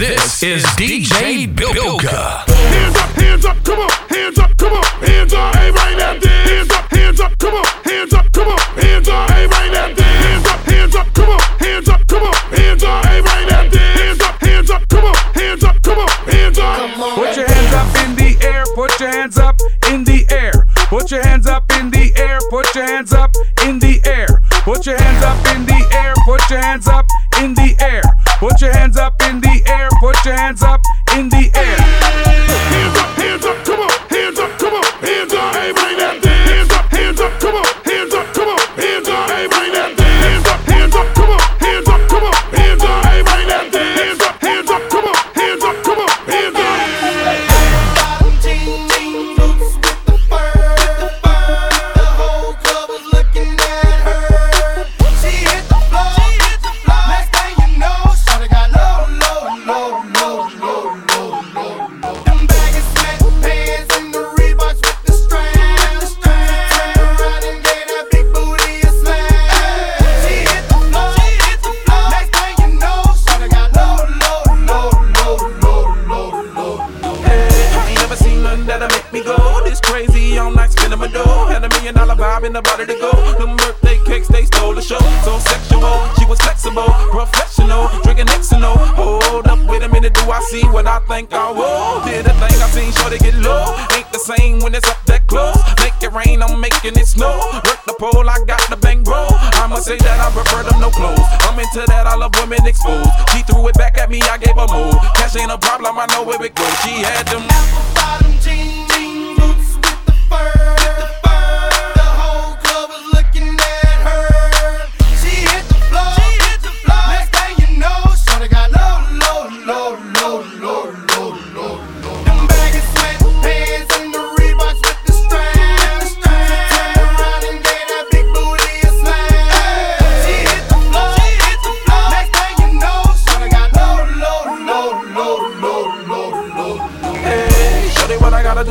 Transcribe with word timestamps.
This 0.00 0.42
is 0.42 0.64
DJ 0.80 1.46
Bilka. 1.54 2.48
Hands 2.48 2.96
up, 2.96 3.10
hands 3.20 3.44
up, 3.44 3.62
come 3.62 3.80
on, 3.80 3.90
hands 4.08 4.38
up, 4.38 4.56
come 4.56 4.72
on, 4.72 4.82
hands 4.82 5.34
up, 5.34 5.54
hey, 5.56 5.70
right 5.70 5.98
now, 5.98 6.18
there. 6.18 6.48
Hands 6.48 6.70
up, 6.70 6.90
hands 6.90 7.20
up, 7.20 7.38
come 7.38 7.54
on, 7.54 7.66
hands 7.84 8.14
up, 8.14 8.32
come 8.32 8.48
on, 8.48 8.58
hands 8.80 9.08
up, 9.10 9.30
hey, 9.30 9.46
right 9.46 9.70
now, 9.70 9.92
there. 9.92 10.06
Hands 10.06 10.46
up, 10.46 10.60
hands 10.60 10.96
up, 10.96 11.12
come 11.12 11.28
on, 11.28 11.40
hands 11.58 11.88
up, 11.90 12.06
come 12.08 12.22
on, 12.22 12.32
hands 12.32 12.82
up, 12.82 13.04
hey, 13.04 13.20
right 13.20 13.46
now, 13.50 13.68
there. 13.68 13.92
Hands 13.92 14.20
up, 14.22 14.40
hands 14.40 14.70
up, 14.70 14.88
come 14.88 15.04
on, 15.04 15.14
hands 15.34 15.64
up, 15.64 15.82
come 15.82 15.98
on, 15.98 16.08
hands 16.08 16.58
up. 16.58 17.14
Put 17.14 17.36
your 17.36 17.46
hands 17.46 17.74
up 17.74 17.96
in 18.02 18.16
the 18.16 18.38
air, 18.40 18.64
put 18.74 19.00
your 19.00 19.10
hands 19.10 19.36
up 19.36 19.60
in 19.92 20.04
the 20.04 20.24
air. 20.30 20.66
Put 20.88 21.10
your 21.10 21.22
hands 21.22 21.46
up 21.46 21.70
in 21.78 21.90
the 21.90 22.10
air, 22.16 22.38
put 22.48 22.74
your 22.74 22.86
hands 22.86 23.12
up 23.12 23.34
in 23.66 23.78
the 23.78 24.00
air. 24.06 24.40
Put 24.64 24.86
your 24.86 24.96
hands 24.96 25.22
up 25.22 25.54
in 25.54 25.66
the 25.66 25.88
air, 25.92 26.14
put 26.24 26.40
your 26.48 26.58
hands 26.58 26.88
hands 30.40 30.62
up 30.62 30.80
in 31.18 31.28
the 31.28 31.50
air. 31.54 31.89
Dough. 81.92 82.00
Had 82.00 82.16
a 82.16 82.16
million 82.16 82.16
dollar 82.16 82.16
vibe 82.16 82.46
in 82.46 82.52
the 82.52 82.62
body 82.62 82.86
to 82.86 82.94
go. 82.94 83.10
Them 83.38 83.56
birthday 83.56 83.98
cakes, 84.04 84.28
they 84.28 84.44
stole 84.44 84.74
the 84.74 84.82
show. 84.82 84.98
So 85.24 85.38
sexual, 85.38 85.98
she 86.18 86.26
was 86.26 86.38
flexible, 86.40 86.88
professional, 87.10 87.88
drinking 88.02 88.26
Xano. 88.26 88.76
Hold 88.96 89.46
up, 89.46 89.58
wait 89.68 89.82
a 89.82 89.88
minute, 89.88 90.14
do 90.14 90.30
I 90.30 90.40
see 90.50 90.64
what 90.68 90.86
I 90.86 90.98
think 91.08 91.32
I 91.32 91.50
will? 91.50 92.04
Did 92.04 92.26
a 92.26 92.34
thing 92.34 92.56
I 92.60 92.68
seen, 92.70 92.92
sure 92.92 93.10
to 93.10 93.18
get 93.18 93.34
low. 93.34 93.74
Ain't 93.96 94.10
the 94.12 94.18
same 94.18 94.60
when 94.60 94.74
it's 94.74 94.88
up 94.88 95.02
that 95.06 95.26
close. 95.26 95.56
Make 95.80 95.98
it 96.02 96.12
rain, 96.12 96.42
I'm 96.42 96.60
making 96.60 96.96
it 96.96 97.06
snow. 97.06 97.38
Work 97.64 97.84
the 97.86 97.94
pole, 97.98 98.28
I 98.28 98.38
got 98.46 98.62
the 98.70 98.76
bang 98.76 99.02
bro. 99.02 99.26
I'ma 99.60 99.76
say 99.76 99.96
that 99.98 100.20
I 100.20 100.30
prefer 100.30 100.62
them 100.68 100.80
no 100.80 100.90
clothes. 100.90 101.26
I'm 101.46 101.58
into 101.58 101.84
that, 101.86 102.06
I 102.06 102.14
love 102.16 102.34
women 102.40 102.64
exposed. 102.66 103.10
She 103.32 103.42
threw 103.42 103.66
it 103.68 103.74
back 103.74 103.98
at 103.98 104.10
me, 104.10 104.20
I 104.22 104.38
gave 104.38 104.56
her 104.56 104.68
more. 104.68 104.94
Cash 105.16 105.36
ain't 105.36 105.50
a 105.50 105.58
problem, 105.58 105.98
I 105.98 106.06
know 106.06 106.24
where 106.24 106.42
it 106.42 106.54
goes. 106.54 106.74
She 106.82 107.02
had 107.02 107.26
them. 107.28 107.59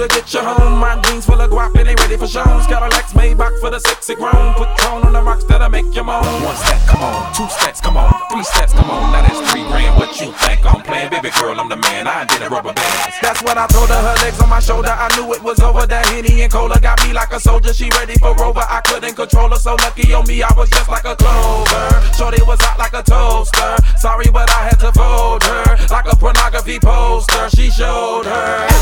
To 0.00 0.08
get 0.08 0.32
you 0.32 0.40
home. 0.40 0.78
My 0.80 0.96
jeans 1.04 1.26
full 1.26 1.40
of 1.40 1.50
guap 1.50 1.76
and 1.76 1.88
they 1.88 1.94
ready 1.94 2.16
for 2.16 2.26
shows. 2.26 2.64
Lex 2.70 3.12
Maybach 3.12 3.52
for 3.60 3.70
the 3.70 3.78
sexy 3.80 4.14
grown. 4.14 4.54
Put 4.54 4.68
on 4.88 5.12
the 5.12 5.20
rocks 5.20 5.44
that'll 5.44 5.68
make 5.68 5.84
you 5.94 6.02
moan. 6.02 6.24
One 6.24 6.56
step, 6.56 6.80
come 6.88 7.02
on. 7.02 7.34
Two 7.34 7.48
steps, 7.48 7.80
come 7.80 7.96
on. 7.96 8.08
Three 8.30 8.42
steps, 8.42 8.72
come 8.72 8.90
on. 8.90 9.12
Now 9.12 9.20
that's 9.20 9.40
three 9.52 9.64
grand. 9.68 9.98
What 9.98 10.18
you 10.20 10.32
think 10.32 10.64
I'm 10.64 10.80
playing? 10.82 11.10
Baby 11.10 11.30
girl, 11.36 11.58
I'm 11.60 11.68
the 11.68 11.76
man. 11.76 12.08
I 12.08 12.24
did 12.24 12.40
a 12.40 12.48
rubber 12.48 12.72
band. 12.72 13.12
That's 13.20 13.42
what 13.42 13.58
I 13.58 13.66
told 13.66 13.88
her. 13.90 14.00
Her 14.00 14.16
legs 14.24 14.40
on 14.40 14.48
my 14.48 14.60
shoulder. 14.60 14.88
I 14.88 15.08
knew 15.16 15.32
it 15.34 15.42
was 15.42 15.60
over. 15.60 15.86
That 15.86 16.06
Henny 16.06 16.40
and 16.42 16.52
Cola 16.52 16.80
got 16.80 17.04
me 17.04 17.12
like 17.12 17.32
a 17.32 17.40
soldier. 17.40 17.74
She 17.74 17.90
ready 17.90 18.14
for 18.16 18.34
Rover. 18.34 18.64
I 18.64 18.80
couldn't 18.80 19.14
control 19.14 19.50
her. 19.50 19.56
So 19.56 19.74
lucky 19.74 20.14
on 20.14 20.26
me, 20.26 20.42
I 20.42 20.52
was 20.56 20.70
just 20.70 20.88
like 20.88 21.04
a 21.04 21.16
clover. 21.16 21.88
Shorty 22.16 22.42
was 22.42 22.60
hot 22.62 22.78
like 22.78 22.94
a 22.94 23.02
toaster. 23.02 23.76
Sorry, 23.98 24.30
but 24.32 24.48
I 24.48 24.64
had 24.64 24.80
to 24.80 24.92
fold 24.92 25.42
her 25.44 25.76
like 25.90 26.06
a 26.10 26.16
pornography 26.16 26.78
poster. 26.80 27.50
She 27.50 27.70
showed 27.70 28.24
her. 28.24 28.79